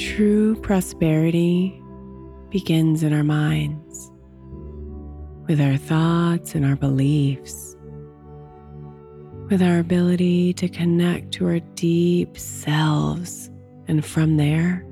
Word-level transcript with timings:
True 0.00 0.56
prosperity 0.56 1.78
begins 2.48 3.02
in 3.02 3.12
our 3.12 3.22
minds, 3.22 4.10
with 5.46 5.60
our 5.60 5.76
thoughts 5.76 6.54
and 6.54 6.64
our 6.64 6.74
beliefs, 6.74 7.76
with 9.50 9.60
our 9.60 9.78
ability 9.78 10.54
to 10.54 10.70
connect 10.70 11.32
to 11.32 11.46
our 11.48 11.60
deep 11.74 12.38
selves, 12.38 13.50
and 13.88 14.02
from 14.02 14.38
there, 14.38 14.86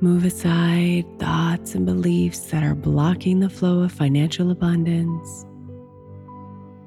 move 0.00 0.24
aside 0.24 1.04
thoughts 1.18 1.74
and 1.74 1.84
beliefs 1.84 2.52
that 2.52 2.62
are 2.62 2.76
blocking 2.76 3.40
the 3.40 3.50
flow 3.50 3.80
of 3.80 3.90
financial 3.90 4.52
abundance. 4.52 5.44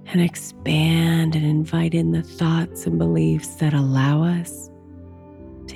And 0.05 0.21
expand 0.21 1.35
and 1.35 1.45
invite 1.45 1.93
in 1.93 2.13
the 2.13 2.23
thoughts 2.23 2.87
and 2.87 2.97
beliefs 2.97 3.55
that 3.55 3.73
allow 3.73 4.23
us 4.23 4.69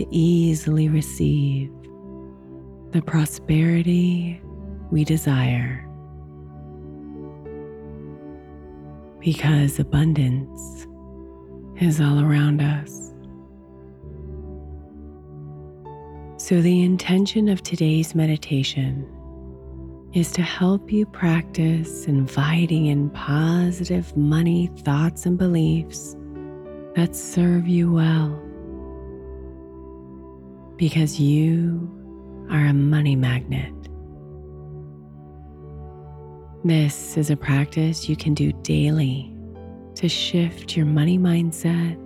to 0.02 0.16
easily 0.16 0.90
receive 0.90 1.72
the 2.92 3.02
prosperity 3.04 4.42
we 4.90 5.04
desire. 5.04 5.88
Because 9.20 9.78
abundance 9.78 10.88
is 11.80 12.02
all 12.02 12.20
around 12.20 12.62
us. 12.62 13.14
So, 16.38 16.62
the 16.62 16.82
intention 16.82 17.48
of 17.48 17.62
today's 17.62 18.16
meditation 18.16 19.08
is 20.14 20.32
to 20.32 20.42
help 20.42 20.92
you 20.92 21.06
practice 21.06 22.08
inviting 22.08 22.88
in 22.88 23.12
positive 23.12 24.18
money 24.18 24.72
thoughts 24.80 25.28
and 25.28 25.38
beliefs 25.38 26.16
that 26.96 27.16
serve 27.16 27.68
you 27.68 27.94
well 27.94 28.51
because 30.82 31.20
you 31.20 31.88
are 32.50 32.66
a 32.66 32.74
money 32.74 33.16
magnet. 33.16 33.72
This 36.66 37.18
is 37.18 37.30
a 37.30 37.38
practice 37.38 38.10
you 38.10 38.16
can 38.16 38.34
do 38.34 38.52
daily 38.64 39.32
to 39.94 40.10
shift 40.10 40.76
your 40.76 40.88
money 40.88 41.20
mindset 41.20 42.00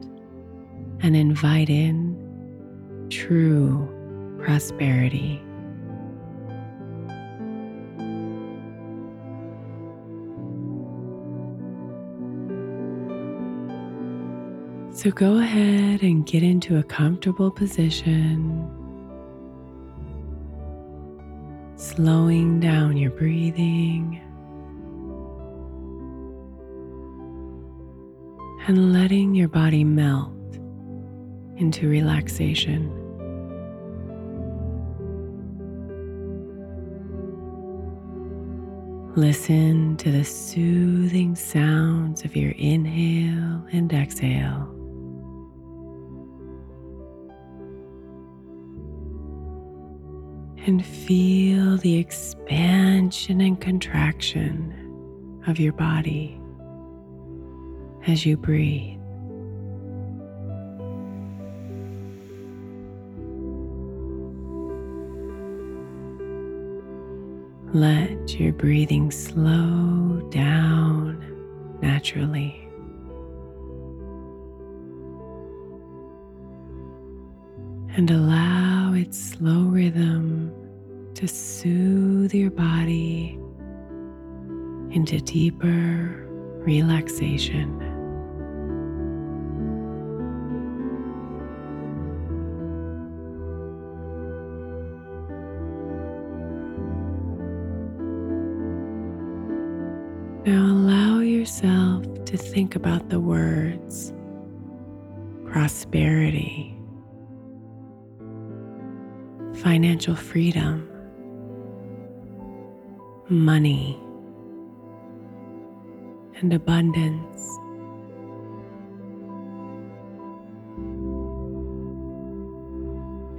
and 1.00 1.16
invite 1.16 1.70
in 1.70 3.08
true 3.10 3.88
prosperity. 4.44 5.42
So 15.06 15.12
go 15.12 15.38
ahead 15.38 16.02
and 16.02 16.26
get 16.26 16.42
into 16.42 16.80
a 16.80 16.84
comfortable 16.84 17.52
position. 17.52 18.68
slowing 21.76 22.60
down 22.60 22.98
your 22.98 23.12
breathing 23.12 24.20
and 28.68 28.94
letting 28.94 29.36
your 29.36 29.48
body 29.48 29.84
melt 29.84 30.32
into 31.58 31.88
relaxation. 31.88 32.90
Listen 39.16 39.98
to 39.98 40.12
the 40.12 40.24
soothing 40.26 41.36
sounds 41.36 42.26
of 42.26 42.36
your 42.36 42.54
inhale 42.54 43.64
and 43.72 43.94
exhale. 43.94 44.75
And 50.68 50.84
feel 50.84 51.78
the 51.78 51.98
expansion 51.98 53.40
and 53.40 53.62
contraction 53.62 54.74
of 55.46 55.60
your 55.60 55.74
body 55.74 56.42
as 58.08 58.26
you 58.26 58.36
breathe. 58.36 59.00
Let 67.72 68.40
your 68.40 68.54
breathing 68.54 69.12
slow 69.12 70.28
down 70.32 71.22
naturally. 71.82 72.62
And 77.98 78.10
allow 78.10 78.94
its 78.94 79.18
slow 79.18 79.66
rhythm 79.66 80.54
to 81.26 81.34
soothe 81.34 82.34
your 82.36 82.52
body 82.52 83.40
into 84.92 85.20
deeper 85.22 86.28
relaxation. 86.60 87.80
Now 100.46 100.66
allow 100.68 101.22
yourself 101.22 102.04
to 102.26 102.38
think 102.38 102.76
about 102.76 103.10
the 103.10 103.20
words 103.20 104.14
prosperity, 105.46 106.78
financial 109.56 110.16
freedom, 110.16 110.85
money, 113.30 114.00
and 116.40 116.54
abundance. 116.54 117.42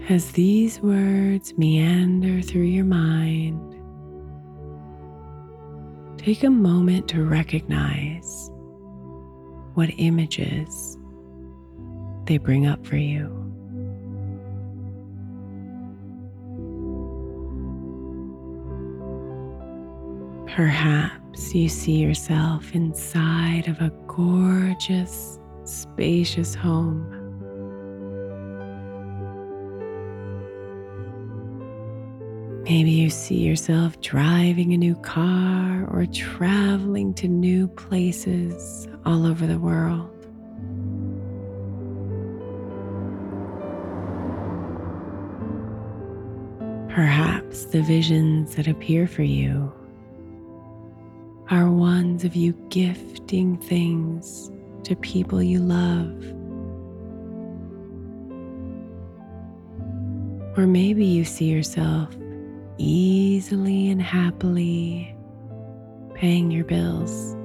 As 0.09 0.33
these 0.33 0.81
words 0.81 1.57
meander 1.59 2.41
through 2.41 2.63
your 2.63 2.85
mind, 2.85 3.67
Take 6.27 6.43
a 6.43 6.51
moment 6.51 7.07
to 7.11 7.23
recognize 7.23 8.51
what 9.75 9.91
images 9.97 10.99
they 12.25 12.37
bring 12.37 12.67
up 12.67 12.85
for 12.85 12.97
you. 12.97 13.46
Perhaps 20.57 21.55
you 21.55 21.69
see 21.69 21.99
yourself 21.99 22.75
inside 22.75 23.69
of 23.69 23.79
a 23.83 23.93
gorgeous, 24.07 25.39
spacious 25.65 26.55
home. 26.55 27.05
Maybe 32.65 32.91
you 32.91 33.11
see 33.11 33.37
yourself 33.37 34.01
driving 34.01 34.73
a 34.73 34.79
new 34.79 34.95
car 34.95 35.87
or 35.91 36.07
traveling 36.07 37.13
to 37.17 37.29
new 37.29 37.69
places 37.69 38.89
all 39.05 39.27
over 39.27 39.47
the 39.47 39.59
world. 39.59 40.11
Perhaps 46.89 47.67
the 47.67 47.83
visions 47.83 48.55
that 48.55 48.67
appear 48.67 49.07
for 49.07 49.23
you 49.23 49.71
are 51.49 51.71
ones 51.71 52.25
of 52.25 52.35
you 52.35 52.53
gifting 52.71 53.57
things 53.57 54.51
to 54.83 54.97
people 54.97 55.43
you 55.43 55.61
love. 55.61 56.13
Or 60.59 60.67
maybe 60.67 61.05
you 61.05 61.25
see 61.25 61.45
yourself 61.45 62.17
easily 62.79 63.91
and 63.91 64.03
happily 64.03 65.17
paying 66.15 66.51
your 66.51 66.65
bills. 66.65 67.37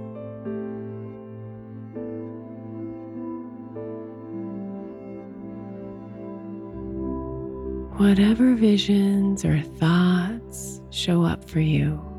Whatever 8.00 8.56
visions 8.56 9.46
or 9.46 9.60
thoughts 9.62 10.82
show 10.90 11.24
up 11.24 11.48
for 11.48 11.60
you, 11.60 12.11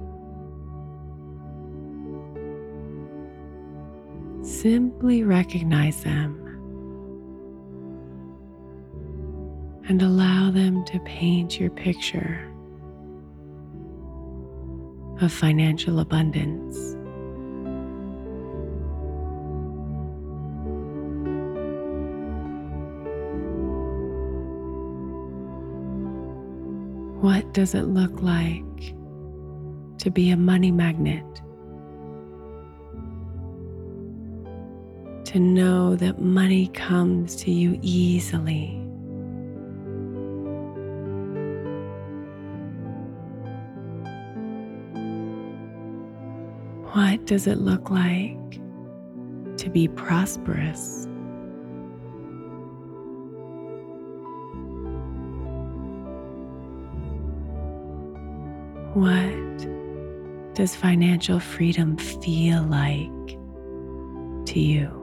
simply 4.63 5.25
recognize 5.25 6.05
them 6.05 6.39
and 9.89 10.01
allow 10.01 10.53
them 10.53 10.85
to 10.85 11.01
paint 11.01 11.59
your 11.59 11.69
picture 11.71 12.49
of 15.21 15.33
financial 15.33 15.99
abundance. 15.99 16.95
What 27.21 27.53
does 27.53 27.75
it 27.75 27.87
look 27.87 28.23
like 28.23 28.95
to 29.99 30.11
be 30.13 30.31
a 30.31 30.37
money 30.37 30.71
magnet? 30.71 31.43
To 35.33 35.41
know 35.41 35.97
that 35.97 36.21
money 36.21 36.67
comes 36.75 37.35
to 37.37 37.51
you 37.51 37.79
easily. 37.81 38.79
What 46.93 47.25
does 47.25 47.47
it 47.47 47.57
look 47.61 47.89
like 47.89 48.61
to 49.57 49.71
be 49.71 49.89
prosperous? 49.89 51.09
What 58.93 60.55
does 60.55 60.77
financial 60.77 61.41
freedom 61.41 61.97
feel 61.97 62.65
like 62.65 63.39
to 64.49 64.61
you? 64.61 65.02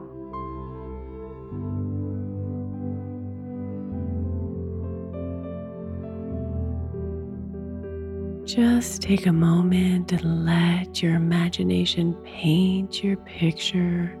Just 8.54 9.02
take 9.02 9.26
a 9.26 9.32
moment 9.32 10.10
and 10.10 10.44
let 10.44 11.00
your 11.00 11.14
imagination 11.14 12.14
paint 12.24 13.00
your 13.00 13.16
picture 13.18 14.18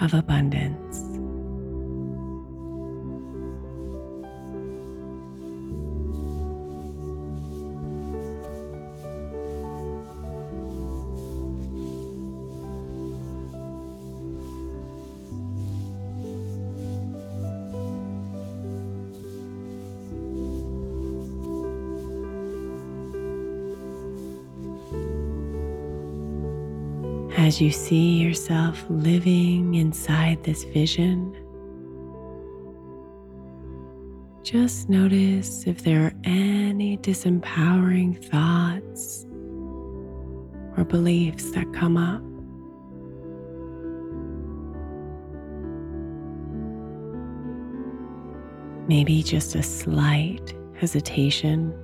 of 0.00 0.14
abundance. 0.14 1.19
You 27.60 27.70
see 27.70 28.16
yourself 28.16 28.86
living 28.88 29.74
inside 29.74 30.42
this 30.44 30.64
vision, 30.64 31.36
just 34.42 34.88
notice 34.88 35.66
if 35.66 35.84
there 35.84 36.06
are 36.06 36.14
any 36.24 36.96
disempowering 36.96 38.24
thoughts 38.30 39.26
or 40.78 40.84
beliefs 40.84 41.50
that 41.50 41.70
come 41.74 41.98
up. 41.98 42.22
Maybe 48.88 49.22
just 49.22 49.54
a 49.54 49.62
slight 49.62 50.54
hesitation 50.78 51.74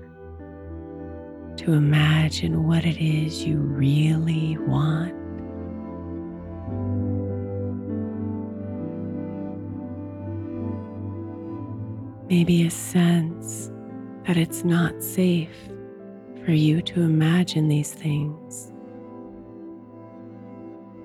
to 1.59 1.75
imagine 1.75 2.67
what 2.67 2.87
it 2.87 2.97
is 2.97 3.45
you 3.45 3.59
really 3.59 4.57
want. 4.57 5.26
Maybe 12.29 12.67
a 12.67 12.71
sense 12.71 13.71
that 14.27 14.37
it's 14.37 14.65
not 14.65 15.01
safe 15.01 15.57
for 16.45 16.51
you 16.51 16.83
to 16.83 17.03
imagine 17.03 17.69
these 17.69 17.93
things, 17.93 18.73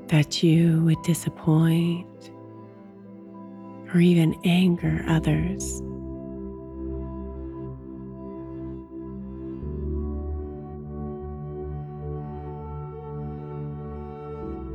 that 0.08 0.42
you 0.42 0.84
would 0.84 1.02
disappoint 1.04 2.32
or 3.94 4.00
even 4.00 4.36
anger 4.46 5.06
others. 5.08 5.82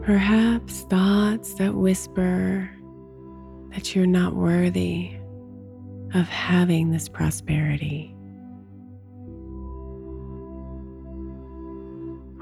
Perhaps 0.04 0.82
thoughts 0.82 1.54
that 1.54 1.74
whisper 1.74 2.70
that 3.70 3.96
you're 3.96 4.06
not 4.06 4.36
worthy 4.36 5.15
of 6.14 6.28
having 6.28 6.90
this 6.90 7.08
prosperity, 7.08 8.14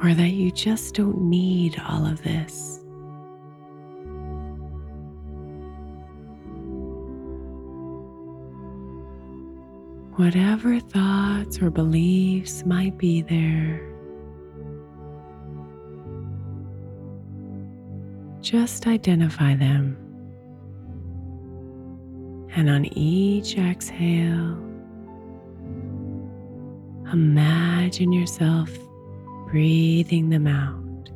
or 0.02 0.14
that 0.14 0.30
you 0.30 0.50
just 0.50 0.94
don't 0.94 1.22
need 1.22 1.80
all 1.88 2.06
of 2.06 2.22
this. 2.22 2.80
Whatever 10.16 10.78
thoughts 10.78 11.60
or 11.60 11.70
beliefs 11.70 12.64
might 12.64 12.96
be 12.98 13.22
there 13.22 13.94
Just 18.44 18.86
identify 18.86 19.56
them. 19.56 20.03
And 22.56 22.70
on 22.70 22.84
each 22.96 23.58
exhale, 23.58 24.56
imagine 27.12 28.12
yourself 28.12 28.70
breathing 29.48 30.28
them 30.28 30.46
out, 30.46 31.10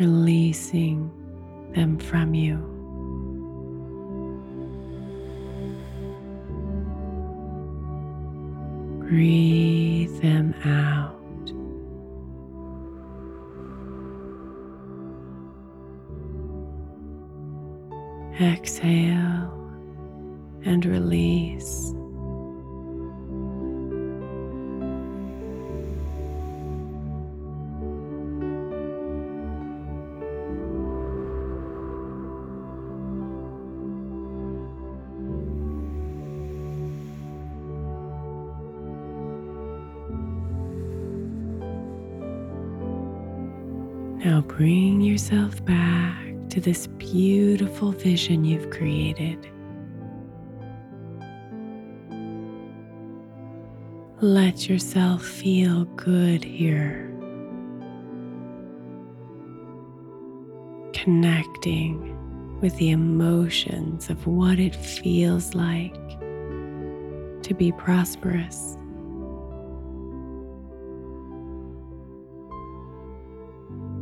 releasing 0.00 1.10
them 1.74 1.98
from 1.98 2.34
you. 2.34 2.56
Breathe 9.08 10.20
them 10.20 10.54
out. 10.64 11.17
Exhale 18.40 19.50
and 20.64 20.86
release. 20.86 21.92
Now 44.24 44.42
bring 44.42 45.00
yourself 45.00 45.64
back 45.64 46.17
to 46.58 46.64
this 46.64 46.88
beautiful 46.98 47.92
vision 47.92 48.44
you've 48.44 48.68
created. 48.70 49.48
Let 54.20 54.68
yourself 54.68 55.24
feel 55.24 55.84
good 55.84 56.42
here. 56.42 57.04
Connecting 60.92 62.16
with 62.60 62.76
the 62.78 62.90
emotions 62.90 64.10
of 64.10 64.26
what 64.26 64.58
it 64.58 64.74
feels 64.74 65.54
like 65.54 65.94
to 67.42 67.54
be 67.56 67.70
prosperous. 67.70 68.76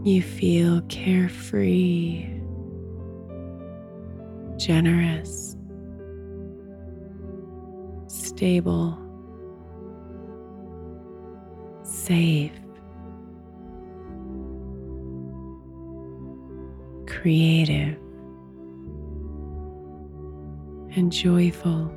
You 0.05 0.23
feel 0.23 0.81
carefree 0.89 2.36
generous, 4.67 5.57
stable, 8.09 8.99
safe, 11.85 12.51
creative, 17.07 17.97
and 20.97 21.13
joyful. 21.13 21.93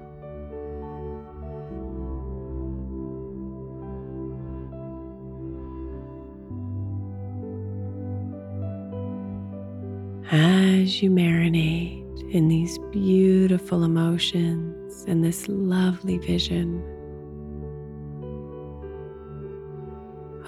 As 10.31 11.01
you 11.01 11.09
marinate 11.09 11.98
in 12.31 12.47
these 12.47 12.77
beautiful 12.91 13.83
emotions 13.83 15.03
and 15.07 15.23
this 15.23 15.47
lovely 15.47 16.17
vision. 16.19 16.83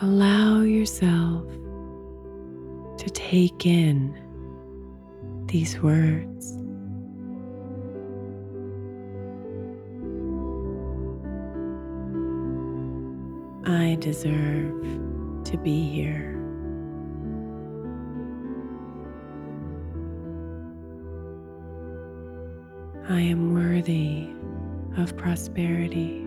Allow 0.01 0.61
yourself 0.61 1.47
to 2.97 3.09
take 3.09 3.65
in 3.65 4.15
these 5.47 5.79
words. 5.79 6.57
I 13.65 13.97
deserve 13.99 14.81
to 15.45 15.57
be 15.57 15.83
here. 15.89 16.40
I 23.11 23.19
am 23.19 23.53
worthy 23.53 24.29
of 24.95 25.17
prosperity. 25.17 26.25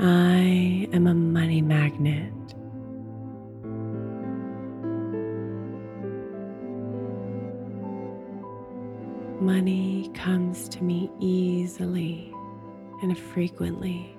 I 0.00 0.88
am 0.92 1.06
a 1.06 1.14
money 1.14 1.62
magnet. 1.62 2.32
Money 9.40 10.10
comes 10.14 10.68
to 10.70 10.82
me 10.82 11.08
easily 11.20 12.34
and 13.00 13.16
frequently. 13.16 14.18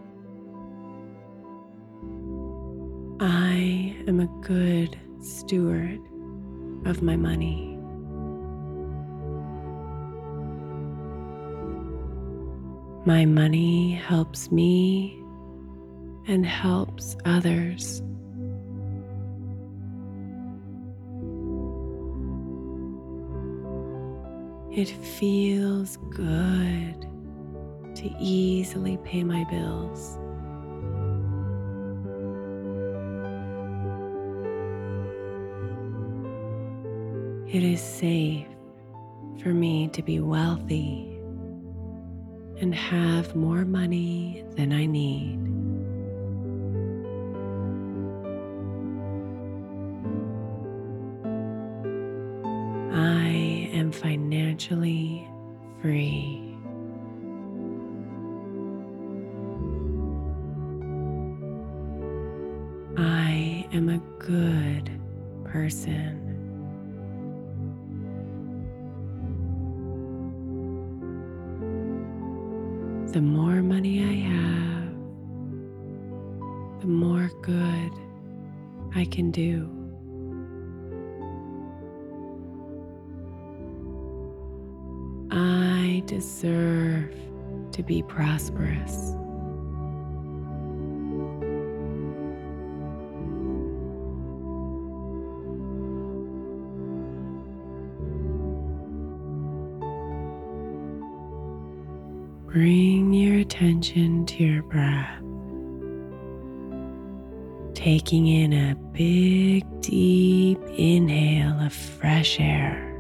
I 3.20 3.94
am 4.08 4.22
a 4.22 4.28
good 4.42 4.98
steward 5.20 6.00
of 6.86 7.02
my 7.02 7.16
money. 7.16 7.78
My 13.06 13.26
money 13.26 13.94
helps 13.94 14.52
me 14.52 15.18
and 16.28 16.46
helps 16.46 17.18
others. 17.26 18.02
It 24.72 24.88
feels 24.88 25.98
good 26.12 27.02
to 27.96 28.16
easily 28.20 28.98
pay 29.04 29.24
my 29.24 29.44
bills. 29.50 30.18
It 37.54 37.64
is 37.64 37.82
safe 37.82 38.48
for 39.44 39.50
me 39.50 39.90
to 39.90 40.02
be 40.02 40.22
wealthy 40.22 41.20
and 42.62 42.74
have 42.74 43.36
more 43.36 43.66
money 43.66 44.46
than 44.56 44.72
I 44.72 44.86
need. 44.86 45.38
I 52.96 53.70
am 53.74 53.92
financially 53.92 55.28
free. 55.82 56.51
I 86.02 86.04
deserve 86.06 87.14
to 87.74 87.84
be 87.84 88.02
prosperous. 88.02 89.12
Bring 102.48 103.14
your 103.14 103.40
attention 103.40 104.26
to 104.26 104.44
your 104.44 104.64
breath, 104.64 105.22
taking 107.76 108.26
in 108.26 108.54
a 108.54 108.74
big, 108.92 109.64
deep 109.82 110.60
inhale 110.76 111.60
of 111.60 111.72
fresh 111.72 112.40
air. 112.40 112.91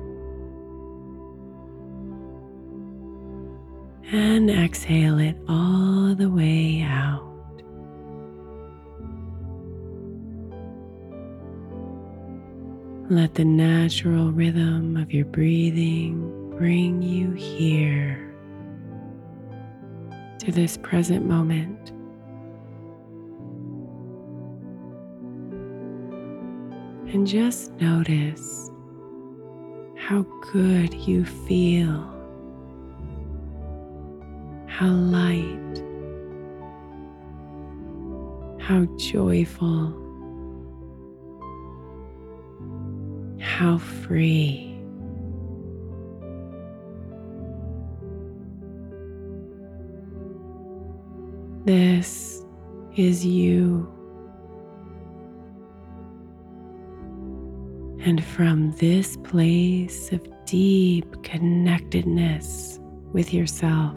And 4.33 4.49
exhale 4.49 5.19
it 5.19 5.35
all 5.49 6.15
the 6.15 6.29
way 6.29 6.81
out. 6.87 7.21
Let 13.09 13.35
the 13.35 13.43
natural 13.43 14.31
rhythm 14.31 14.95
of 14.95 15.11
your 15.11 15.25
breathing 15.25 16.55
bring 16.57 17.01
you 17.01 17.31
here 17.31 18.33
to 20.39 20.51
this 20.53 20.77
present 20.77 21.25
moment. 21.25 21.89
And 27.13 27.27
just 27.27 27.73
notice 27.81 28.71
how 29.97 30.25
good 30.53 30.93
you 30.93 31.25
feel, 31.25 32.20
how 34.81 34.87
light, 34.87 35.83
how 38.59 38.83
joyful, 38.97 39.93
how 43.39 43.77
free. 43.77 44.75
This 51.65 52.43
is 52.95 53.23
you. 53.23 53.87
And 58.03 58.25
from 58.25 58.71
this 58.77 59.15
place 59.17 60.11
of 60.11 60.27
deep 60.47 61.21
connectedness 61.21 62.79
with 63.13 63.31
yourself, 63.31 63.93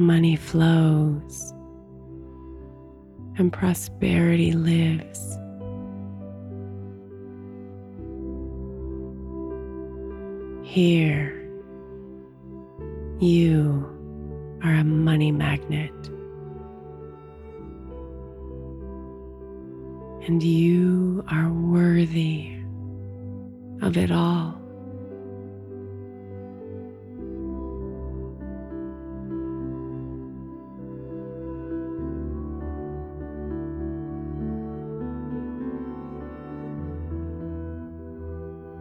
money 0.00 0.34
flows 0.34 1.52
and 3.36 3.52
prosperity 3.52 4.52
lives. 4.52 5.36
Here 10.66 11.36
you 13.18 13.86
are 14.64 14.72
a 14.72 14.84
money 14.84 15.32
magnet. 15.32 15.92
And 20.26 20.42
you 20.42 21.22
are 21.30 21.50
worthy 21.50 22.56
of 23.82 23.98
it 23.98 24.10
all. 24.10 24.59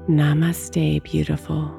Namaste, 0.09 1.03
beautiful. 1.03 1.78